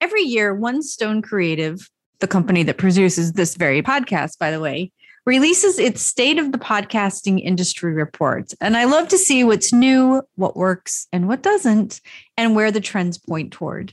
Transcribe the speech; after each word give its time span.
Every 0.00 0.22
year, 0.22 0.54
One 0.54 0.82
Stone 0.82 1.20
Creative, 1.20 1.90
the 2.20 2.26
company 2.26 2.62
that 2.62 2.78
produces 2.78 3.32
this 3.32 3.54
very 3.54 3.82
podcast, 3.82 4.38
by 4.38 4.50
the 4.50 4.60
way, 4.60 4.92
releases 5.26 5.78
its 5.78 6.00
State 6.00 6.38
of 6.38 6.52
the 6.52 6.58
Podcasting 6.58 7.38
Industry 7.38 7.92
report. 7.92 8.52
And 8.62 8.78
I 8.78 8.84
love 8.84 9.08
to 9.08 9.18
see 9.18 9.44
what's 9.44 9.74
new, 9.74 10.22
what 10.36 10.56
works, 10.56 11.06
and 11.12 11.28
what 11.28 11.42
doesn't, 11.42 12.00
and 12.38 12.56
where 12.56 12.72
the 12.72 12.80
trends 12.80 13.18
point 13.18 13.52
toward. 13.52 13.92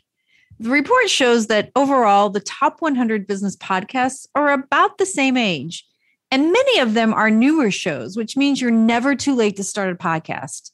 The 0.60 0.70
report 0.70 1.10
shows 1.10 1.48
that 1.48 1.72
overall, 1.76 2.30
the 2.30 2.40
top 2.40 2.82
100 2.82 3.28
business 3.28 3.58
podcasts 3.58 4.28
are 4.34 4.54
about 4.54 4.98
the 4.98 5.06
same 5.06 5.36
age. 5.36 5.86
And 6.32 6.54
many 6.54 6.80
of 6.80 6.94
them 6.94 7.14
are 7.14 7.30
newer 7.30 7.70
shows, 7.70 8.16
which 8.16 8.38
means 8.38 8.62
you're 8.62 8.72
never 8.72 9.14
too 9.14 9.36
late 9.36 9.58
to 9.58 9.64
start 9.64 9.92
a 9.92 9.96
podcast. 9.96 10.72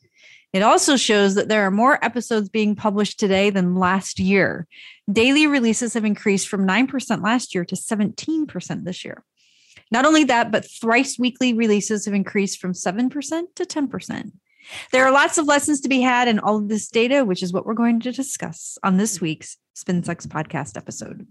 It 0.54 0.62
also 0.62 0.98
shows 0.98 1.34
that 1.34 1.50
there 1.50 1.66
are 1.66 1.72
more 1.72 2.04
episodes 2.06 2.48
being 2.48 2.76
published 2.76 3.20
today 3.20 3.50
than 3.50 3.76
last 3.76 4.20
year. 4.20 4.68
Daily 5.12 5.48
releases 5.48 5.96
have 5.96 6.06
increased 6.06 6.48
from 6.48 6.68
9% 6.68 7.23
last 7.23 7.55
year 7.55 7.66
to 7.66 7.76
17% 7.76 8.84
this 8.84 9.04
year. 9.04 9.24
Not 9.91 10.05
only 10.05 10.24
that, 10.26 10.52
but 10.52 10.70
thrice 10.70 11.18
weekly 11.18 11.54
releases 11.54 12.05
have 12.05 12.13
increased 12.13 12.60
from 12.60 12.74
7% 12.74 13.10
to 13.55 13.66
10%. 13.66 14.32
There 14.91 15.04
are 15.04 15.12
lots 15.12 15.40
of 15.40 15.48
lessons 15.48 15.82
to 15.82 15.90
be 15.90 16.02
had 16.02 16.27
in 16.27 16.38
all 16.38 16.58
of 16.58 16.70
this 16.70 16.88
data, 16.88 17.26
which 17.26 17.41
is 17.41 17.52
what 17.52 17.66
we're 17.66 17.74
going 17.74 17.99
to 18.02 18.12
discuss 18.12 18.77
on 18.84 18.98
this 18.98 19.20
week's 19.20 19.58
SpinSucks 19.76 20.27
podcast 20.27 20.77
episode. 20.77 21.27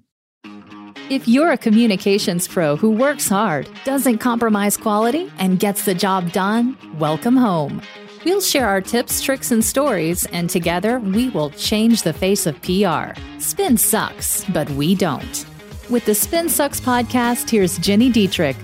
If 1.10 1.28
you're 1.28 1.52
a 1.52 1.58
communications 1.58 2.48
pro 2.48 2.74
who 2.74 2.90
works 2.90 3.28
hard, 3.28 3.68
doesn't 3.84 4.18
compromise 4.18 4.76
quality, 4.76 5.32
and 5.38 5.60
gets 5.60 5.84
the 5.84 5.94
job 5.94 6.32
done, 6.32 6.76
welcome 6.98 7.36
home. 7.36 7.82
We'll 8.24 8.40
share 8.40 8.68
our 8.68 8.80
tips, 8.80 9.20
tricks, 9.20 9.50
and 9.50 9.64
stories, 9.64 10.26
and 10.26 10.48
together 10.48 11.00
we 11.00 11.30
will 11.30 11.50
change 11.50 12.02
the 12.02 12.12
face 12.12 12.46
of 12.46 12.60
PR. 12.62 13.20
Spin 13.38 13.76
sucks, 13.76 14.44
but 14.50 14.70
we 14.70 14.94
don't. 14.94 15.44
With 15.90 16.04
the 16.04 16.14
Spin 16.14 16.48
Sucks 16.48 16.80
podcast, 16.80 17.50
here's 17.50 17.80
Gini 17.80 18.12
Dietrich. 18.12 18.56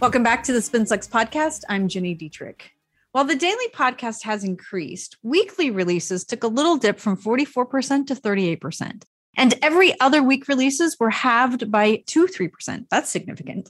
Welcome 0.00 0.22
back 0.22 0.42
to 0.44 0.54
the 0.54 0.62
Spin 0.62 0.86
Sucks 0.86 1.06
podcast. 1.06 1.64
I'm 1.68 1.86
Gini 1.86 2.16
Dietrich. 2.16 2.70
While 3.12 3.26
the 3.26 3.36
daily 3.36 3.68
podcast 3.74 4.22
has 4.22 4.42
increased, 4.42 5.18
weekly 5.22 5.70
releases 5.70 6.24
took 6.24 6.44
a 6.44 6.48
little 6.48 6.78
dip 6.78 6.98
from 6.98 7.18
44% 7.18 8.06
to 8.06 8.14
38%. 8.14 9.02
And 9.36 9.54
every 9.60 10.00
other 10.00 10.22
week 10.22 10.48
releases 10.48 10.98
were 10.98 11.10
halved 11.10 11.70
by 11.70 12.04
2 12.06 12.26
3%. 12.26 12.86
That's 12.90 13.10
significant. 13.10 13.68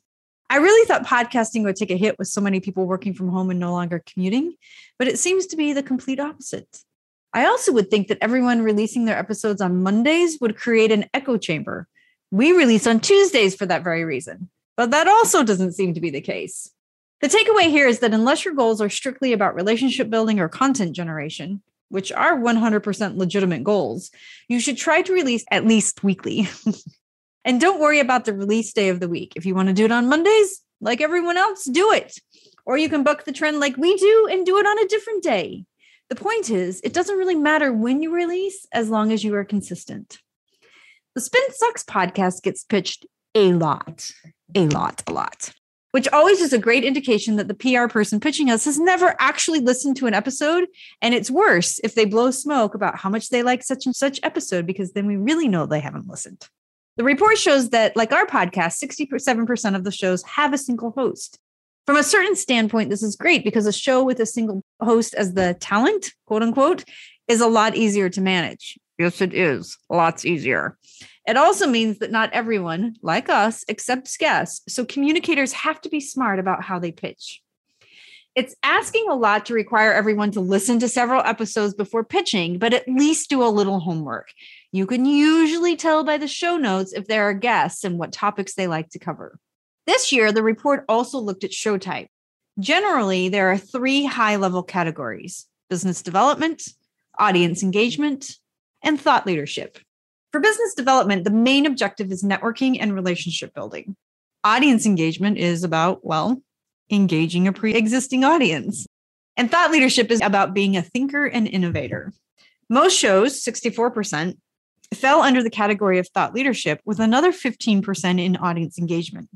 I 0.55 0.59
really 0.59 0.87
thought 0.87 1.05
podcasting 1.05 1.65
would 1.65 1.75
take 1.75 1.91
a 1.91 1.97
hit 1.97 2.17
with 2.17 2.29
so 2.29 2.41
many 2.41 2.61
people 2.61 2.87
working 2.87 3.13
from 3.13 3.29
home 3.29 3.51
and 3.51 3.59
no 3.59 3.73
longer 3.73 4.01
commuting, 4.07 4.55
but 5.01 5.09
it 5.09 5.19
seems 5.19 5.47
to 5.47 5.57
be 5.57 5.73
the 5.73 5.83
complete 5.83 6.21
opposite. 6.21 6.85
I 7.33 7.47
also 7.47 7.73
would 7.73 7.91
think 7.91 8.07
that 8.07 8.19
everyone 8.21 8.63
releasing 8.63 9.05
their 9.05 9.19
episodes 9.19 9.61
on 9.61 9.83
Mondays 9.83 10.39
would 10.41 10.57
create 10.57 10.93
an 10.93 11.07
echo 11.13 11.39
chamber. 11.39 11.89
We 12.31 12.53
release 12.53 12.87
on 12.87 13.01
Tuesdays 13.01 13.57
for 13.57 13.67
that 13.67 13.83
very 13.83 14.05
reason, 14.05 14.49
but 14.77 14.93
that 14.93 15.09
also 15.09 15.43
doesn't 15.43 15.73
seem 15.73 15.93
to 15.93 16.01
be 16.01 16.11
the 16.11 16.21
case. 16.21 16.71
The 17.21 17.27
takeaway 17.27 17.69
here 17.69 17.89
is 17.89 17.99
that 17.99 18.15
unless 18.15 18.45
your 18.45 18.55
goals 18.55 18.81
are 18.81 18.89
strictly 18.89 19.33
about 19.33 19.57
relationship 19.57 20.09
building 20.09 20.39
or 20.39 20.49
content 20.49 20.95
generation, 20.95 21.63
which 21.89 22.13
are 22.13 22.39
100% 22.39 23.17
legitimate 23.17 23.65
goals, 23.65 24.13
you 24.47 24.61
should 24.61 24.77
try 24.77 25.03
to 25.03 25.13
release 25.13 25.45
at 25.51 25.67
least 25.67 26.05
weekly. 26.05 26.49
And 27.45 27.61
don't 27.61 27.81
worry 27.81 28.01
about 28.01 28.25
the 28.25 28.33
release 28.33 28.73
day 28.73 28.89
of 28.89 29.01
the 29.01 29.09
week. 29.09 29.35
If 29.37 29.45
you 29.45 29.55
want 29.55 29.69
to 29.69 29.75
do 29.75 29.85
it 29.85 29.93
on 29.93 30.09
Mondays, 30.09 30.63
like 30.81 31.01
everyone 31.01 31.37
else, 31.37 31.65
do 31.65 31.93
it. 31.93 32.19
Or 32.65 32.79
you 32.79 32.89
can 32.89 33.03
buck 33.03 33.25
the 33.25 33.33
trend 33.33 33.61
like 33.61 33.77
we 33.77 33.97
do 33.97 34.29
and 34.31 34.47
do 34.47 34.59
it 34.59 34.67
on 34.67 34.79
a 34.79 34.89
different 34.89 35.23
day. 35.23 35.65
The 36.09 36.17
point 36.17 36.51
is, 36.51 36.81
it 36.83 36.93
doesn't 36.93 37.17
really 37.17 37.35
matter 37.35 37.73
when 37.73 38.03
you 38.03 38.15
release 38.15 38.67
as 38.73 38.89
long 38.89 39.13
as 39.13 39.25
you 39.25 39.35
are 39.35 39.45
consistent. 39.45 40.19
The 41.15 41.21
Spin 41.21 41.43
Sucks 41.51 41.85
podcast 41.85 42.43
gets 42.43 42.65
pitched 42.65 43.07
a 43.35 43.53
lot, 43.53 44.11
a 44.55 44.67
lot, 44.69 45.03
a 45.07 45.13
lot, 45.13 45.53
which 45.93 46.09
always 46.09 46.41
is 46.41 46.53
a 46.53 46.59
great 46.59 46.85
indication 46.85 47.37
that 47.37 47.49
the 47.49 47.55
PR 47.55 47.89
person 47.89 48.21
pitching 48.21 48.51
us 48.51 48.65
has 48.65 48.79
never 48.79 49.15
actually 49.19 49.61
listened 49.61 49.97
to 49.97 50.07
an 50.07 50.15
episode. 50.15 50.67
And 51.01 51.15
it's 51.15 51.31
worse 51.31 51.79
if 51.85 51.95
they 51.95 52.05
blow 52.05 52.31
smoke 52.31 52.75
about 52.75 52.99
how 52.99 53.11
much 53.11 53.29
they 53.29 53.43
like 53.43 53.63
such 53.63 53.87
and 53.87 53.95
such 53.95 54.21
episode, 54.23 54.67
because 54.67 54.93
then 54.93 55.07
we 55.07 55.17
really 55.17 55.49
know 55.49 55.67
they 55.67 55.81
haven't 55.81 56.09
listened. 56.09 56.49
The 56.97 57.05
report 57.05 57.39
shows 57.39 57.71
that, 57.71 57.97
like 57.97 58.13
our 58.13 58.27
podcast, 58.27 58.83
67% 58.83 59.75
of 59.75 59.85
the 59.85 59.91
shows 59.91 60.23
have 60.25 60.53
a 60.53 60.59
single 60.59 60.93
host. 60.93 61.39
From 61.87 61.97
a 61.97 62.05
certain 62.05 62.37
standpoint, 62.37 62.89
this 62.89 63.03
is 63.03 63.17
great 63.17 63.45
because 63.45 63.67
a 63.67 63.73
show 63.73 64.03
with 64.05 64.21
a 64.21 64.27
single 64.27 64.63
host 64.81 65.13
as 65.15 65.35
the 65.35 65.55
talent, 65.61 66.13
quote 66.27 66.43
unquote, 66.43 66.85
is 67.29 67.41
a 67.41 67.47
lot 67.47 67.77
easier 67.77 68.09
to 68.11 68.21
manage. 68.21 68.79
Yes, 68.99 69.21
it 69.21 69.35
is. 69.35 69.77
Lots 69.91 70.25
easier. 70.25 70.79
It 71.27 71.37
also 71.37 71.67
means 71.67 71.99
that 71.99 72.11
not 72.11 72.33
everyone, 72.33 72.97
like 73.03 73.29
us, 73.29 73.65
accepts 73.69 74.17
guests. 74.17 74.73
So 74.73 74.85
communicators 74.85 75.53
have 75.53 75.81
to 75.83 75.89
be 75.89 76.01
smart 76.01 76.39
about 76.39 76.63
how 76.63 76.79
they 76.79 76.93
pitch. 76.93 77.43
It's 78.35 78.55
asking 78.63 79.07
a 79.09 79.15
lot 79.15 79.47
to 79.47 79.55
require 79.55 79.93
everyone 79.93 80.33
to 80.33 80.41
listen 80.41 80.81
to 80.81 80.89
several 80.89 81.23
episodes 81.23 81.73
before 81.73 82.03
pitching, 82.03 82.59
but 82.59 82.75
at 82.75 82.89
least 82.89 83.31
do 83.31 83.43
a 83.43 83.47
little 83.47 83.79
homework. 83.79 84.29
You 84.75 84.89
can 84.89 85.05
usually 85.05 85.77
tell 85.77 86.03
by 86.03 86.19
the 86.19 86.27
show 86.27 86.57
notes 86.57 86.93
if 86.93 87.07
there 87.07 87.29
are 87.29 87.33
guests 87.33 87.85
and 87.85 87.97
what 87.97 88.11
topics 88.11 88.57
they 88.57 88.67
like 88.67 88.89
to 88.91 88.99
cover. 88.99 89.39
This 89.87 90.11
year, 90.11 90.33
the 90.33 90.43
report 90.43 90.85
also 90.89 91.21
looked 91.21 91.45
at 91.45 91.53
show 91.53 91.79
type. 91.79 92.09
Generally, 92.59 93.29
there 93.29 93.53
are 93.53 93.57
three 93.57 94.05
high 94.05 94.35
level 94.35 94.65
categories 94.65 95.47
business 95.71 96.03
development, 96.03 96.65
audience 97.21 97.63
engagement, 97.63 98.33
and 98.83 99.01
thought 99.01 99.29
leadership. 99.29 99.79
For 100.33 100.41
business 100.41 100.75
development, 100.75 101.23
the 101.23 101.31
main 101.31 101.67
objective 101.67 102.11
is 102.11 102.25
networking 102.25 102.79
and 102.81 102.97
relationship 102.97 103.55
building. 103.55 103.95
Audience 104.43 104.87
engagement 104.87 105.39
is 105.39 105.63
about, 105.63 106.05
well, 106.05 106.43
engaging 106.91 107.47
a 107.47 107.53
pre 107.53 107.75
existing 107.75 108.25
audience. 108.25 108.89
And 109.37 109.49
thought 109.49 109.71
leadership 109.71 110.11
is 110.11 110.21
about 110.21 110.53
being 110.53 110.77
a 110.77 110.83
thinker 110.83 111.27
and 111.27 111.47
innovator. 111.47 112.13
Most 112.69 112.99
shows, 112.99 113.41
64%, 113.45 114.37
fell 114.95 115.21
under 115.21 115.43
the 115.43 115.51
category 115.51 115.99
of 115.99 116.09
thought 116.09 116.35
leadership, 116.35 116.81
with 116.85 117.01
another 117.01 117.33
15% 117.33 118.21
in 118.21 118.37
audience 118.37 118.79
engagement. 118.79 119.29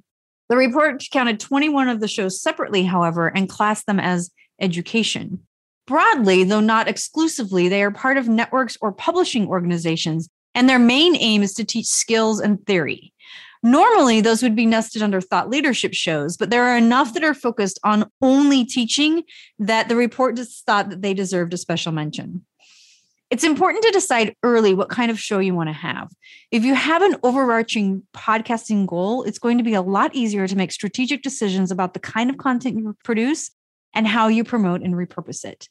The 0.48 0.56
report 0.56 1.04
counted 1.12 1.40
21 1.40 1.88
of 1.88 2.00
the 2.00 2.08
shows 2.08 2.40
separately, 2.40 2.84
however, 2.84 3.28
and 3.28 3.48
classed 3.48 3.86
them 3.86 4.00
as 4.00 4.30
education. 4.60 5.40
Broadly, 5.86 6.44
though 6.44 6.60
not 6.60 6.88
exclusively, 6.88 7.68
they 7.68 7.82
are 7.82 7.90
part 7.90 8.16
of 8.16 8.28
networks 8.28 8.76
or 8.80 8.92
publishing 8.92 9.46
organizations, 9.46 10.28
and 10.54 10.68
their 10.68 10.78
main 10.78 11.16
aim 11.16 11.42
is 11.42 11.54
to 11.54 11.64
teach 11.64 11.86
skills 11.86 12.40
and 12.40 12.64
theory. 12.66 13.12
Normally, 13.62 14.20
those 14.20 14.42
would 14.42 14.54
be 14.54 14.66
nested 14.66 15.02
under 15.02 15.20
thought 15.20 15.50
leadership 15.50 15.92
shows, 15.92 16.36
but 16.36 16.50
there 16.50 16.64
are 16.64 16.76
enough 16.76 17.14
that 17.14 17.24
are 17.24 17.34
focused 17.34 17.80
on 17.82 18.10
only 18.22 18.64
teaching 18.64 19.24
that 19.58 19.88
the 19.88 19.96
report 19.96 20.36
just 20.36 20.64
thought 20.64 20.90
that 20.90 21.02
they 21.02 21.12
deserved 21.12 21.52
a 21.54 21.58
special 21.58 21.90
mention. 21.90 22.44
It's 23.30 23.44
important 23.44 23.84
to 23.84 23.90
decide 23.90 24.34
early 24.42 24.72
what 24.72 24.88
kind 24.88 25.10
of 25.10 25.20
show 25.20 25.38
you 25.38 25.54
want 25.54 25.68
to 25.68 25.74
have. 25.74 26.10
If 26.50 26.64
you 26.64 26.74
have 26.74 27.02
an 27.02 27.16
overarching 27.22 28.02
podcasting 28.14 28.86
goal, 28.86 29.22
it's 29.22 29.38
going 29.38 29.58
to 29.58 29.64
be 29.64 29.74
a 29.74 29.82
lot 29.82 30.14
easier 30.14 30.48
to 30.48 30.56
make 30.56 30.72
strategic 30.72 31.22
decisions 31.22 31.70
about 31.70 31.92
the 31.92 32.00
kind 32.00 32.30
of 32.30 32.38
content 32.38 32.78
you 32.78 32.96
produce 33.04 33.50
and 33.94 34.06
how 34.06 34.28
you 34.28 34.44
promote 34.44 34.80
and 34.80 34.94
repurpose 34.94 35.44
it. 35.44 35.68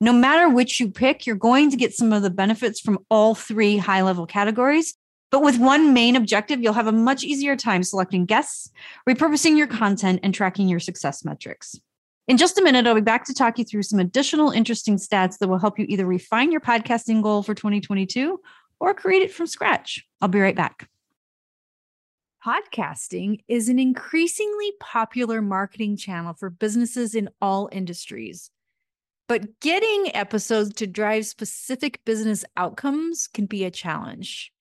No 0.00 0.12
matter 0.12 0.50
which 0.50 0.78
you 0.80 0.90
pick, 0.90 1.26
you're 1.26 1.34
going 1.34 1.70
to 1.70 1.76
get 1.76 1.94
some 1.94 2.12
of 2.12 2.22
the 2.22 2.30
benefits 2.30 2.78
from 2.78 2.98
all 3.10 3.34
three 3.34 3.78
high 3.78 4.02
level 4.02 4.26
categories. 4.26 4.94
But 5.30 5.42
with 5.42 5.58
one 5.58 5.94
main 5.94 6.14
objective, 6.14 6.62
you'll 6.62 6.72
have 6.74 6.86
a 6.86 6.92
much 6.92 7.24
easier 7.24 7.56
time 7.56 7.82
selecting 7.82 8.26
guests, 8.26 8.70
repurposing 9.08 9.56
your 9.56 9.66
content, 9.66 10.20
and 10.22 10.34
tracking 10.34 10.68
your 10.68 10.80
success 10.80 11.24
metrics. 11.24 11.78
In 12.28 12.36
just 12.36 12.58
a 12.58 12.62
minute, 12.62 12.86
I'll 12.86 12.94
be 12.94 13.00
back 13.00 13.24
to 13.24 13.32
talk 13.32 13.58
you 13.58 13.64
through 13.64 13.84
some 13.84 13.98
additional 13.98 14.50
interesting 14.50 14.96
stats 14.96 15.38
that 15.38 15.48
will 15.48 15.58
help 15.58 15.78
you 15.78 15.86
either 15.88 16.04
refine 16.04 16.52
your 16.52 16.60
podcasting 16.60 17.22
goal 17.22 17.42
for 17.42 17.54
2022 17.54 18.38
or 18.78 18.92
create 18.92 19.22
it 19.22 19.32
from 19.32 19.46
scratch. 19.46 20.06
I'll 20.20 20.28
be 20.28 20.38
right 20.38 20.54
back. 20.54 20.90
Podcasting 22.44 23.38
is 23.48 23.70
an 23.70 23.78
increasingly 23.78 24.72
popular 24.78 25.40
marketing 25.40 25.96
channel 25.96 26.34
for 26.34 26.50
businesses 26.50 27.14
in 27.14 27.30
all 27.40 27.70
industries. 27.72 28.50
But 29.26 29.58
getting 29.60 30.14
episodes 30.14 30.74
to 30.74 30.86
drive 30.86 31.24
specific 31.24 32.00
business 32.04 32.44
outcomes 32.58 33.26
can 33.26 33.46
be 33.46 33.64
a 33.64 33.70
challenge. 33.70 34.52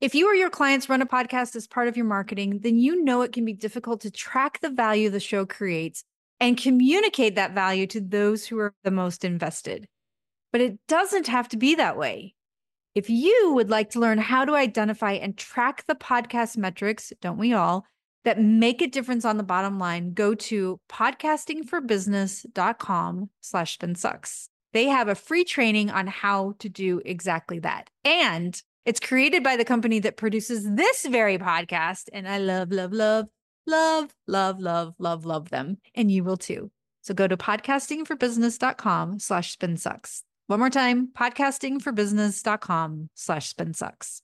If 0.00 0.14
you 0.14 0.26
or 0.26 0.34
your 0.34 0.48
clients 0.48 0.88
run 0.88 1.02
a 1.02 1.06
podcast 1.06 1.54
as 1.54 1.66
part 1.66 1.86
of 1.86 1.98
your 1.98 2.06
marketing, 2.06 2.60
then 2.62 2.78
you 2.78 3.04
know 3.04 3.20
it 3.20 3.32
can 3.32 3.44
be 3.44 3.52
difficult 3.52 4.00
to 4.00 4.10
track 4.10 4.60
the 4.60 4.70
value 4.70 5.10
the 5.10 5.20
show 5.20 5.44
creates 5.44 6.02
and 6.40 6.56
communicate 6.56 7.36
that 7.36 7.54
value 7.54 7.86
to 7.88 8.00
those 8.00 8.46
who 8.46 8.58
are 8.58 8.74
the 8.82 8.90
most 8.90 9.24
invested. 9.24 9.86
But 10.52 10.62
it 10.62 10.78
doesn't 10.88 11.28
have 11.28 11.48
to 11.50 11.56
be 11.56 11.76
that 11.76 11.96
way. 11.96 12.34
If 12.94 13.08
you 13.08 13.52
would 13.54 13.70
like 13.70 13.90
to 13.90 14.00
learn 14.00 14.18
how 14.18 14.44
to 14.44 14.54
identify 14.54 15.12
and 15.12 15.36
track 15.36 15.84
the 15.86 15.94
podcast 15.94 16.56
metrics, 16.56 17.12
don't 17.20 17.38
we 17.38 17.52
all, 17.52 17.84
that 18.24 18.40
make 18.40 18.82
a 18.82 18.88
difference 18.88 19.24
on 19.24 19.36
the 19.36 19.44
bottom 19.44 19.78
line, 19.78 20.12
go 20.12 20.34
to 20.34 20.80
podcastingforbusiness.com 20.90 23.30
slash 23.40 23.78
spinsucks. 23.78 24.48
They 24.72 24.86
have 24.86 25.08
a 25.08 25.14
free 25.14 25.44
training 25.44 25.90
on 25.90 26.06
how 26.06 26.54
to 26.58 26.68
do 26.68 27.00
exactly 27.04 27.58
that. 27.60 27.88
And 28.04 28.60
It's 28.86 29.00
created 29.00 29.44
by 29.44 29.56
the 29.56 29.64
company 29.64 29.98
that 30.00 30.16
produces 30.16 30.64
this 30.64 31.04
very 31.04 31.38
podcast. 31.38 32.08
And 32.12 32.26
I 32.26 32.38
love, 32.38 32.72
love, 32.72 32.92
love, 32.92 33.26
love, 33.66 34.14
love, 34.26 34.60
love, 34.60 34.94
love, 34.98 35.24
love 35.24 35.50
them. 35.50 35.78
And 35.94 36.10
you 36.10 36.24
will 36.24 36.36
too. 36.36 36.70
So 37.02 37.14
go 37.14 37.26
to 37.26 37.36
podcastingforbusiness.com 37.36 39.18
slash 39.18 39.56
spinsucks. 39.56 40.22
One 40.46 40.58
more 40.58 40.70
time, 40.70 41.08
podcastingforbusiness.com 41.16 43.10
slash 43.14 43.54
spinsucks. 43.54 44.20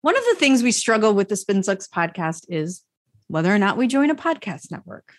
One 0.00 0.16
of 0.16 0.24
the 0.24 0.36
things 0.36 0.62
we 0.62 0.72
struggle 0.72 1.12
with 1.12 1.28
the 1.28 1.34
Spinsucks 1.34 1.88
podcast 1.88 2.46
is 2.48 2.84
whether 3.26 3.52
or 3.54 3.58
not 3.58 3.76
we 3.76 3.86
join 3.86 4.10
a 4.10 4.14
podcast 4.14 4.70
network. 4.70 5.12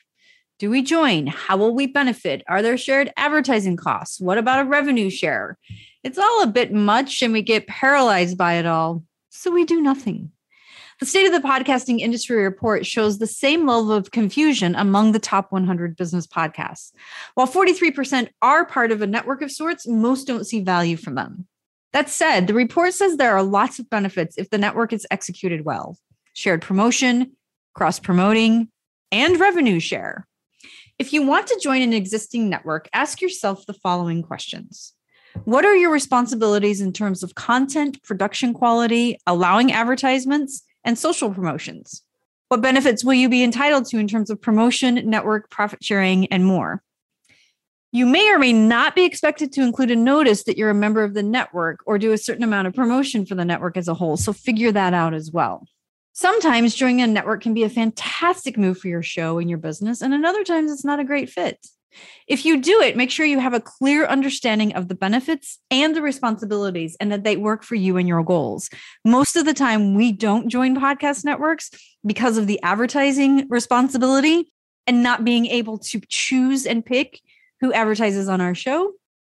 Do 0.58 0.70
we 0.70 0.82
join? 0.82 1.28
How 1.28 1.58
will 1.58 1.75
we 1.75 1.86
benefit? 1.86 2.44
Are 2.48 2.62
there 2.62 2.78
shared 2.78 3.14
advertising 3.16 3.78
costs? 3.78 4.20
What 4.20 4.38
about 4.38 4.66
a 4.66 4.70
revenue 4.70 5.10
share? 5.10 5.58
It's 6.04 6.18
all 6.18 6.44
a 6.44 6.48
bit 6.48 6.74
much 6.74 7.22
and 7.22 7.32
we 7.34 7.42
get 7.42 7.68
paralyzed 7.68 8.38
by 8.38 8.56
it 8.56 8.66
all. 8.66 9.04
So 9.30 9.52
we 9.52 9.66
do 9.66 9.82
nothing. 9.82 10.32
The 11.00 11.06
State 11.06 11.28
of 11.28 11.31
the 11.31 11.48
Podcasting 11.48 12.00
Industry 12.00 12.44
report 12.44 12.86
shows 12.86 13.19
the 13.19 13.28
same 13.28 13.66
level 13.66 13.94
of 13.94 14.12
confusion 14.12 14.75
among 14.75 15.13
the 15.13 15.19
top 15.19 15.50
100 15.50 15.96
business 15.96 16.28
podcasts. 16.28 16.92
While 17.36 17.48
43% 17.48 18.28
are 18.42 18.66
part 18.66 18.92
of 18.92 19.01
a 19.01 19.07
network 19.07 19.42
of 19.42 19.50
sorts, 19.50 19.88
most 19.88 20.28
don't 20.28 20.46
see 20.46 20.60
value 20.60 20.98
from 20.98 21.16
them. 21.16 21.48
That 21.94 22.10
said, 22.10 22.48
the 22.48 22.54
report 22.54 22.94
says 22.94 23.16
there 23.16 23.34
are 23.34 23.44
lots 23.44 23.80
of 23.80 23.90
benefits 23.90 24.38
if 24.38 24.50
the 24.50 24.57
network 24.57 24.92
is 24.92 25.07
executed 25.10 25.63
well 25.63 25.98
shared 26.34 26.62
promotion, 26.62 27.31
cross 27.74 27.98
promoting, 27.98 28.69
and 29.10 29.40
revenue 29.40 29.80
share. 29.80 30.28
If 31.00 31.13
you 31.13 31.25
want 31.25 31.48
to 31.48 31.60
join 31.63 31.81
an 31.81 31.94
existing 31.94 32.50
network, 32.50 32.90
ask 32.92 33.22
yourself 33.22 33.66
the 33.66 33.74
following 33.74 34.22
questions 34.22 34.94
What 35.46 35.63
are 35.63 35.78
your 35.78 35.94
responsibilities 35.94 36.81
in 36.81 36.92
terms 36.92 37.24
of 37.24 37.36
content, 37.36 38.04
production 38.04 38.54
quality, 38.54 39.18
allowing 39.25 39.72
advertisements, 39.72 40.63
and 40.89 40.97
social 40.97 41.31
promotions? 41.31 42.03
What 42.47 42.62
benefits 42.62 43.06
will 43.06 43.13
you 43.13 43.30
be 43.30 43.44
entitled 43.44 43.86
to 43.86 44.00
in 44.00 44.07
terms 44.07 44.31
of 44.31 44.41
promotion, 44.41 45.07
network, 45.07 45.51
profit 45.51 45.83
sharing, 45.83 46.25
and 46.27 46.44
more? 46.44 46.81
You 47.91 48.07
may 48.07 48.27
or 48.31 48.39
may 48.39 48.53
not 48.53 48.95
be 48.95 49.03
expected 49.03 49.51
to 49.53 49.62
include 49.62 49.91
a 49.91 49.95
notice 49.95 50.45
that 50.45 50.57
you're 50.57 50.71
a 50.71 50.75
member 50.75 51.03
of 51.03 51.13
the 51.13 51.21
network 51.21 51.81
or 51.86 52.00
do 52.00 52.12
a 52.12 52.18
certain 52.18 52.44
amount 52.44 52.68
of 52.68 52.74
promotion 52.74 53.24
for 53.24 53.36
the 53.36 53.45
network 53.45 53.77
as 53.77 53.88
a 53.88 53.94
whole. 53.94 54.18
So 54.18 54.33
figure 54.33 54.71
that 54.71 54.95
out 54.95 55.13
as 55.13 55.31
well. 55.31 55.68
Sometimes 56.13 56.74
joining 56.74 57.01
a 57.01 57.07
network 57.07 57.44
can 57.44 57.53
be 57.53 57.63
a 57.63 57.69
fantastic 57.69 58.57
move 58.57 58.80
for 58.80 58.88
your 58.88 59.03
show 59.03 59.38
and 59.38 59.47
your 59.47 59.59
business, 59.59 60.01
and 60.01 60.12
another 60.12 60.44
times 60.44 60.71
it's 60.71 60.83
not 60.83 61.00
a 61.00 61.03
great 61.03 61.30
fit. 61.30 61.68
If 62.27 62.45
you 62.45 62.62
do 62.62 62.81
it, 62.81 62.95
make 62.95 63.12
sure 63.12 63.25
you 63.25 63.39
have 63.39 63.53
a 63.53 63.59
clear 63.59 64.06
understanding 64.06 64.75
of 64.75 64.88
the 64.88 64.95
benefits 64.95 65.59
and 65.71 65.95
the 65.95 66.01
responsibilities 66.01 66.95
and 67.00 67.12
that 67.12 67.24
they 67.24 67.38
work 67.38 67.63
for 67.63 67.75
you 67.75 67.97
and 67.97 68.07
your 68.07 68.24
goals. 68.24 68.69
Most 69.03 69.36
of 69.36 69.45
the 69.45 69.53
time, 69.53 69.95
we 69.95 70.12
don't 70.12 70.50
join 70.50 70.75
podcast 70.75 71.25
networks 71.25 71.71
because 72.06 72.38
of 72.38 72.47
the 72.47 72.62
advertising 72.62 73.47
responsibility 73.50 74.51
and 74.86 75.03
not 75.03 75.24
being 75.24 75.47
able 75.47 75.77
to 75.77 76.01
choose 76.07 76.65
and 76.65 76.86
pick 76.86 77.19
who 77.62 77.74
advertises 77.74 78.30
on 78.30 78.41
our 78.41 78.56
show. 78.56 78.91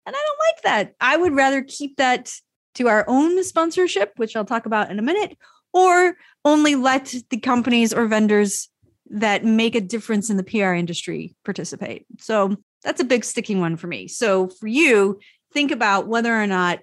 And 0.06 0.16
I 0.16 0.20
don't 0.20 0.40
like 0.48 0.64
that. 0.64 0.96
I 1.00 1.18
would 1.18 1.36
rather 1.36 1.62
keep 1.62 1.98
that 1.98 2.34
to 2.76 2.88
our 2.88 3.06
own 3.08 3.44
sponsorship, 3.44 4.14
which 4.18 4.36
I'll 4.36 4.46
talk 4.46 4.66
about 4.66 4.90
in 4.90 5.00
a 5.00 5.04
minute, 5.04 5.38
or 5.74 6.16
only 6.46 6.76
let 6.76 7.14
the 7.30 7.40
companies 7.40 7.94
or 7.94 8.08
vendors 8.08 8.70
that 9.10 9.44
make 9.44 9.76
a 9.76 9.82
difference 9.82 10.30
in 10.30 10.38
the 10.38 10.44
PR 10.44 10.74
industry 10.74 11.36
participate. 11.44 12.06
So 12.20 12.56
that's 12.84 13.02
a 13.02 13.06
big 13.06 13.26
sticking 13.26 13.60
one 13.60 13.76
for 13.76 13.88
me. 13.88 14.08
So 14.08 14.48
for 14.48 14.68
you, 14.68 15.20
think 15.54 15.72
about 15.72 16.08
whether 16.08 16.34
or 16.34 16.48
not 16.48 16.80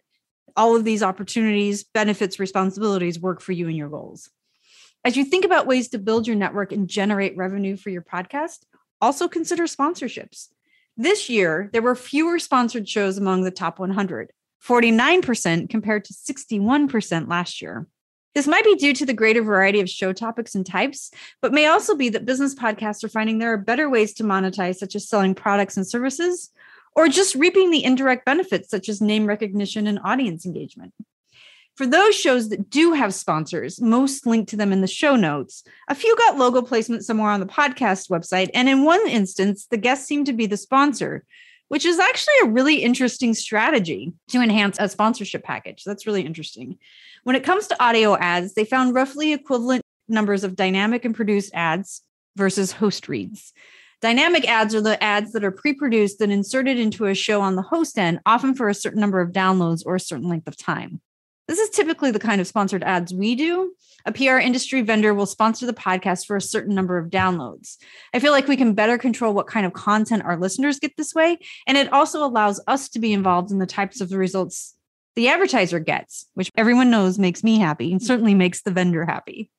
all 0.57 0.75
of 0.75 0.85
these 0.85 1.03
opportunities, 1.03 1.85
benefits, 1.85 2.41
responsibilities 2.41 3.21
work 3.21 3.41
for 3.41 3.53
you 3.53 3.69
and 3.69 3.77
your 3.77 3.89
goals. 3.89 4.31
As 5.05 5.17
you 5.17 5.25
think 5.25 5.45
about 5.45 5.67
ways 5.67 5.89
to 5.91 5.99
build 5.99 6.27
your 6.27 6.37
network 6.37 6.73
and 6.73 6.89
generate 6.89 7.37
revenue 7.37 7.77
for 7.77 7.91
your 7.91 8.03
podcast, 8.03 8.65
also 9.01 9.29
consider 9.29 9.65
sponsorships. 9.65 10.49
This 10.97 11.29
year, 11.29 11.69
there 11.73 11.83
were 11.83 11.95
fewer 11.95 12.39
sponsored 12.39 12.89
shows 12.89 13.19
among 13.19 13.45
the 13.45 13.51
top 13.51 13.79
100, 13.79 14.33
49% 14.65 15.71
compared 15.71 16.05
to 16.07 16.15
61% 16.15 17.29
last 17.29 17.61
year. 17.61 17.87
This 18.37 18.47
might 18.47 18.65
be 18.65 18.75
due 18.75 18.93
to 18.93 19.07
the 19.07 19.15
greater 19.15 19.41
variety 19.41 19.81
of 19.81 19.89
show 19.89 20.13
topics 20.13 20.55
and 20.55 20.67
types, 20.67 21.11
but 21.41 21.55
may 21.55 21.69
also 21.69 21.97
be 21.97 22.11
that 22.11 22.27
business 22.27 22.55
podcasts 22.55 23.03
are 23.03 23.09
finding 23.09 23.39
there 23.39 23.55
are 23.55 23.57
better 23.57 23.89
ways 23.89 24.13
to 24.13 24.25
monetize, 24.25 24.77
such 24.77 24.95
as 24.95 25.09
selling 25.09 25.35
products 25.35 25.79
and 25.79 25.87
services, 25.87 26.51
or 26.95 27.09
just 27.09 27.35
reaping 27.35 27.71
the 27.71 27.83
indirect 27.83 28.27
benefits, 28.27 28.69
such 28.69 28.91
as 28.91 29.01
name 29.01 29.25
recognition 29.25 29.87
and 29.87 29.99
audience 30.05 30.45
engagement. 30.45 30.93
For 31.77 31.87
those 31.87 32.15
shows 32.15 32.51
that 32.51 32.69
do 32.69 32.93
have 32.93 33.15
sponsors, 33.15 33.81
most 33.81 34.27
linked 34.27 34.51
to 34.51 34.59
them 34.59 34.71
in 34.71 34.83
the 34.83 34.87
show 34.87 35.17
notes, 35.17 35.65
a 35.89 35.95
few 35.95 36.15
got 36.17 36.37
logo 36.37 36.61
placement 36.61 37.07
somewhere 37.07 37.31
on 37.31 37.41
the 37.41 37.47
podcast 37.47 38.11
website. 38.11 38.51
And 38.53 38.69
in 38.69 38.85
one 38.85 39.09
instance, 39.09 39.65
the 39.65 39.79
guest 39.79 40.07
seemed 40.07 40.27
to 40.27 40.35
be 40.35 40.45
the 40.45 40.59
sponsor, 40.59 41.25
which 41.69 41.85
is 41.85 41.99
actually 41.99 42.35
a 42.43 42.49
really 42.49 42.77
interesting 42.77 43.35
strategy 43.35 44.13
to 44.29 44.41
enhance 44.41 44.77
a 44.79 44.89
sponsorship 44.89 45.43
package. 45.43 45.85
That's 45.85 46.07
really 46.07 46.23
interesting. 46.23 46.79
When 47.25 47.37
it 47.37 47.45
comes 47.45 47.67
to 47.69 47.83
audio 47.83 48.17
ads, 48.17 48.55
they 48.55 48.65
found 48.65 48.95
roughly 48.95 49.33
equivalent 49.33 49.83
numbers 50.09 50.45
of 50.45 50.57
dynamic 50.57 51.05
and 51.05 51.15
produced 51.15 51.53
ads 51.55 52.03
versus 52.37 52.73
host 52.73 53.09
reads. 53.09 53.53
Dynamic 54.03 54.47
ads 54.47 54.75
are 54.75 54.81
the 54.81 55.03
ads 55.03 55.33
that 55.33 55.45
are 55.45 55.51
pre 55.51 55.73
produced 55.73 56.21
and 56.21 56.33
inserted 56.33 56.79
into 56.79 57.07
a 57.07 57.15
show 57.15 57.41
on 57.41 57.57
the 57.57 57.63
host 57.63 57.99
end, 57.99 58.21
often 58.27 58.55
for 58.55 58.69
a 58.69 58.75
certain 58.75 59.01
number 59.01 59.21
of 59.21 59.33
downloads 59.33 59.83
or 59.87 59.95
a 59.95 60.01
certain 60.01 60.29
length 60.29 60.47
of 60.47 60.57
time. 60.57 61.01
This 61.49 61.59
is 61.61 61.71
typically 61.71 62.11
the 62.11 62.19
kind 62.19 62.41
of 62.41 62.47
sponsored 62.47 62.83
ads 62.83 63.15
we 63.15 63.37
do. 63.37 63.73
A 64.05 64.13
PR 64.13 64.39
industry 64.39 64.83
vendor 64.83 65.15
will 65.15 65.27
sponsor 65.27 65.67
the 65.67 65.73
podcast 65.73 66.27
for 66.27 66.37
a 66.37 66.41
certain 66.41 66.75
number 66.75 66.99
of 66.99 67.11
downloads. 67.11 67.77
I 68.13 68.19
feel 68.19 68.33
like 68.33 68.49
we 68.49 68.57
can 68.57 68.75
better 68.75 68.99
control 68.99 69.33
what 69.33 69.47
kind 69.47 69.65
of 69.65 69.73
content 69.73 70.25
our 70.25 70.37
listeners 70.37 70.81
get 70.81 70.97
this 70.97 71.15
way. 71.15 71.39
And 71.67 71.79
it 71.79 71.93
also 71.93 72.25
allows 72.25 72.61
us 72.67 72.89
to 72.91 72.99
be 72.99 73.13
involved 73.13 73.53
in 73.53 73.59
the 73.59 73.67
types 73.67 74.01
of 74.01 74.11
results 74.13 74.77
the 75.17 75.29
advertiser 75.29 75.81
gets, 75.81 76.27
which 76.35 76.51
everyone 76.57 76.91
knows 76.91 77.19
makes 77.19 77.43
me 77.43 77.59
happy 77.59 77.91
and 77.91 78.03
certainly 78.03 78.35
makes 78.35 78.63
the 78.63 78.71
vendor 78.71 79.07
happy. 79.07 79.51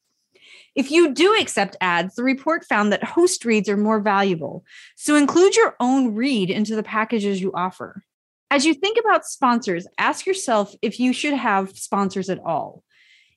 If 0.75 0.91
you 0.91 1.13
do 1.13 1.33
accept 1.33 1.75
ads, 1.81 2.13
the 2.13 2.23
report 2.23 2.63
found 2.63 2.93
that 2.93 3.03
host 3.03 3.43
reads 3.43 3.67
are 3.67 3.75
more 3.75 3.99
valuable. 3.99 4.63
So 4.95 5.15
include 5.15 5.55
your 5.55 5.75
own 5.79 6.13
read 6.13 6.51
into 6.51 6.75
the 6.75 6.83
packages 6.83 7.41
you 7.41 7.51
offer. 7.53 8.03
As 8.49 8.65
you 8.65 8.73
think 8.73 8.97
about 8.97 9.25
sponsors, 9.25 9.87
ask 9.97 10.25
yourself 10.25 10.73
if 10.81 10.99
you 10.99 11.11
should 11.11 11.33
have 11.33 11.77
sponsors 11.77 12.29
at 12.29 12.39
all. 12.39 12.83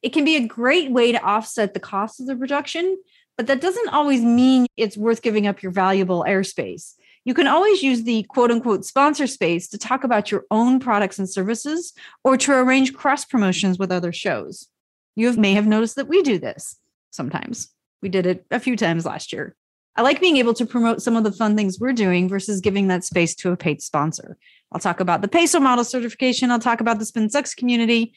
It 0.03 0.13
can 0.13 0.25
be 0.25 0.37
a 0.37 0.47
great 0.47 0.91
way 0.91 1.13
to 1.13 1.23
offset 1.23 1.75
the 1.75 1.81
cost 1.81 2.21
of 2.21 2.27
the 2.27 2.37
production, 2.37 2.97
but 3.37 3.47
that 3.49 3.61
doesn't 3.61 3.89
always 3.89 4.23
mean 4.23 4.67
it's 4.77 4.97
worth 4.97 5.21
giving 5.21 5.47
up 5.47 5.63
your 5.63 5.73
valuable 5.73 6.25
airspace. 6.27 6.95
You 7.25 7.35
can 7.35 7.47
always 7.47 7.83
use 7.83 8.05
the 8.05 8.23
quote 8.25 8.51
unquote 8.51 8.85
sponsor 8.85 9.27
space 9.27 9.69
to 9.69 9.79
talk 9.79 10.05
about 10.05 10.31
your 10.31 10.45
own 10.51 10.81
products 10.81 11.19
and 11.19 11.29
services 11.29 11.93
or 12.25 12.37
to 12.39 12.53
arrange 12.53 12.95
cross 12.95 13.25
promotions 13.25 13.79
with 13.79 13.93
other 13.93 14.13
shows. 14.13 14.69
You 15.17 15.33
may 15.35 15.53
have 15.55 15.67
noticed 15.67 15.97
that 15.97 16.09
we 16.09 16.23
do 16.23 16.39
this 16.39 16.77
sometimes. 17.11 17.69
We 18.01 18.09
did 18.09 18.27
it 18.27 18.47
a 18.51 18.61
few 18.61 18.77
times 18.77 19.05
last 19.05 19.33
year. 19.33 19.55
I 19.97 20.03
like 20.03 20.21
being 20.21 20.39
able 20.39 20.55
to 20.55 20.65
promote 20.65 21.03
some 21.03 21.17
of 21.17 21.25
the 21.25 21.33
fun 21.33 21.57
things 21.57 21.79
we're 21.79 21.93
doing 21.93 22.29
versus 22.29 22.61
giving 22.61 22.89
that 22.89 23.05
space 23.05 23.35
to 23.37 23.51
a 23.51 23.57
paid 23.57 23.83
sponsor. 23.83 24.39
I'll 24.73 24.81
talk 24.81 25.01
about 25.01 25.23
the 25.23 25.29
PESO 25.29 25.61
model 25.61 25.85
certification. 25.85 26.51
I'll 26.51 26.59
talk 26.59 26.81
about 26.81 26.99
the 26.99 27.05
SpinSucks 27.05 27.57
community. 27.57 28.15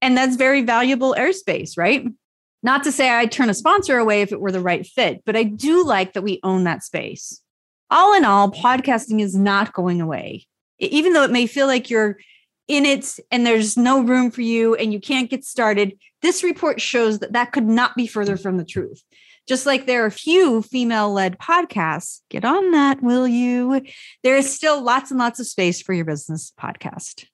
And 0.00 0.16
that's 0.16 0.36
very 0.36 0.62
valuable 0.62 1.14
airspace, 1.16 1.76
right? 1.76 2.06
Not 2.62 2.84
to 2.84 2.92
say 2.92 3.10
I'd 3.10 3.32
turn 3.32 3.50
a 3.50 3.54
sponsor 3.54 3.98
away 3.98 4.22
if 4.22 4.32
it 4.32 4.40
were 4.40 4.52
the 4.52 4.60
right 4.60 4.86
fit, 4.86 5.22
but 5.24 5.36
I 5.36 5.42
do 5.42 5.84
like 5.84 6.12
that 6.12 6.22
we 6.22 6.40
own 6.42 6.64
that 6.64 6.82
space. 6.82 7.40
All 7.90 8.14
in 8.14 8.24
all, 8.24 8.50
podcasting 8.50 9.20
is 9.20 9.36
not 9.36 9.74
going 9.74 10.00
away. 10.00 10.46
Even 10.78 11.12
though 11.12 11.24
it 11.24 11.30
may 11.30 11.46
feel 11.46 11.66
like 11.66 11.90
you're 11.90 12.18
in 12.68 12.86
it 12.86 13.18
and 13.30 13.44
there's 13.44 13.76
no 13.76 14.02
room 14.02 14.30
for 14.30 14.42
you 14.42 14.74
and 14.74 14.92
you 14.92 15.00
can't 15.00 15.28
get 15.28 15.44
started, 15.44 15.98
this 16.22 16.42
report 16.42 16.80
shows 16.80 17.18
that 17.18 17.32
that 17.32 17.52
could 17.52 17.66
not 17.66 17.94
be 17.96 18.06
further 18.06 18.36
from 18.36 18.56
the 18.56 18.64
truth. 18.64 19.02
Just 19.48 19.66
like 19.66 19.86
there 19.86 20.04
are 20.04 20.06
a 20.06 20.12
few 20.12 20.62
female 20.62 21.12
led 21.12 21.38
podcasts, 21.38 22.20
get 22.30 22.44
on 22.44 22.70
that, 22.70 23.02
will 23.02 23.26
you? 23.26 23.82
There 24.22 24.36
is 24.36 24.54
still 24.54 24.82
lots 24.82 25.10
and 25.10 25.18
lots 25.18 25.40
of 25.40 25.46
space 25.46 25.82
for 25.82 25.92
your 25.92 26.04
business 26.04 26.52
podcast. 26.58 27.24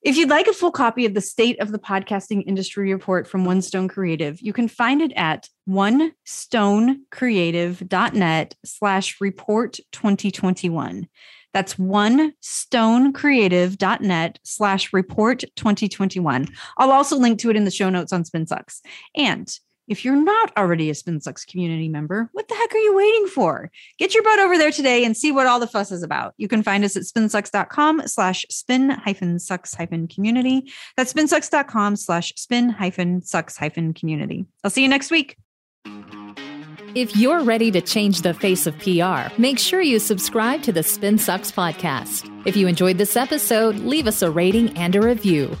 If 0.00 0.16
you'd 0.16 0.30
like 0.30 0.46
a 0.46 0.52
full 0.52 0.70
copy 0.70 1.06
of 1.06 1.14
the 1.14 1.20
State 1.20 1.60
of 1.60 1.72
the 1.72 1.78
Podcasting 1.78 2.44
Industry 2.46 2.92
Report 2.92 3.26
from 3.26 3.44
One 3.44 3.60
Stone 3.60 3.88
Creative, 3.88 4.40
you 4.40 4.52
can 4.52 4.68
find 4.68 5.02
it 5.02 5.12
at 5.16 5.48
onestonecreative.net 5.68 8.54
slash 8.64 9.20
report 9.20 9.80
2021. 9.90 11.08
That's 11.52 11.74
onestonecreative.net 11.74 14.38
slash 14.44 14.92
report 14.92 15.40
2021. 15.56 16.46
I'll 16.76 16.92
also 16.92 17.16
link 17.16 17.40
to 17.40 17.50
it 17.50 17.56
in 17.56 17.64
the 17.64 17.72
show 17.72 17.90
notes 17.90 18.12
on 18.12 18.22
SpinSucks. 18.22 18.82
And 19.16 19.52
If 19.88 20.04
you're 20.04 20.22
not 20.22 20.52
already 20.54 20.90
a 20.90 20.94
Spin 20.94 21.18
Sucks 21.18 21.46
community 21.46 21.88
member, 21.88 22.28
what 22.32 22.46
the 22.46 22.54
heck 22.54 22.74
are 22.74 22.78
you 22.78 22.94
waiting 22.94 23.26
for? 23.26 23.70
Get 23.98 24.12
your 24.12 24.22
butt 24.22 24.38
over 24.38 24.58
there 24.58 24.70
today 24.70 25.02
and 25.02 25.16
see 25.16 25.32
what 25.32 25.46
all 25.46 25.58
the 25.58 25.66
fuss 25.66 25.90
is 25.90 26.02
about. 26.02 26.34
You 26.36 26.46
can 26.46 26.62
find 26.62 26.84
us 26.84 26.94
at 26.94 27.04
spinsucks.com 27.04 28.02
slash 28.06 28.44
spin 28.50 28.90
hyphen 28.90 29.38
sucks 29.38 29.74
hyphen 29.74 30.06
community. 30.06 30.70
That's 30.98 31.14
spinsucks.com 31.14 31.96
slash 31.96 32.34
spin 32.36 32.68
hyphen 32.68 33.22
sucks 33.22 33.56
hyphen 33.56 33.94
community. 33.94 34.44
I'll 34.62 34.70
see 34.70 34.82
you 34.82 34.88
next 34.88 35.10
week. 35.10 35.36
If 36.94 37.16
you're 37.16 37.42
ready 37.42 37.70
to 37.70 37.80
change 37.80 38.20
the 38.20 38.34
face 38.34 38.66
of 38.66 38.78
PR, 38.78 39.32
make 39.40 39.58
sure 39.58 39.80
you 39.80 39.98
subscribe 39.98 40.62
to 40.62 40.72
the 40.72 40.82
Spin 40.82 41.16
Sucks 41.16 41.50
podcast. 41.52 42.30
If 42.46 42.56
you 42.56 42.66
enjoyed 42.66 42.98
this 42.98 43.16
episode, 43.16 43.76
leave 43.76 44.06
us 44.06 44.20
a 44.20 44.30
rating 44.30 44.76
and 44.76 44.96
a 44.96 45.00
review. 45.00 45.56